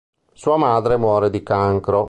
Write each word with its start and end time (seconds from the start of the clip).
Sua 0.33 0.57
madre 0.57 0.97
muore 0.97 1.29
di 1.29 1.43
cancro. 1.43 1.99